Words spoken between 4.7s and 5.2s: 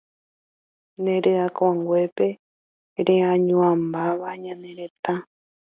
retã